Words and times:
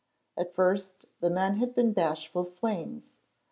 At 0.35 0.51
first 0.55 1.05
the 1.19 1.29
men 1.29 1.57
had 1.57 1.75
been 1.75 1.93
bashful 1.93 2.43
swains. 2.45 3.13